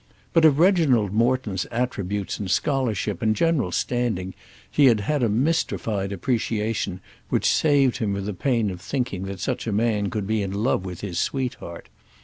[0.33, 4.33] But of Reginald Morton's attributes and scholarship and general standing
[4.67, 9.67] he had a mystified appreciation which saved him from the pain of thinking that such
[9.67, 11.87] a man could be in love with his sweetheart.